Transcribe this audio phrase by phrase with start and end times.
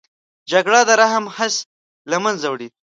[0.51, 1.55] جګړه د رحم حس
[2.11, 2.67] له منځه وړي